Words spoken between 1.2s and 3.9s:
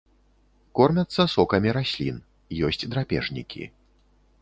сокамі раслін, ёсць драпежнікі.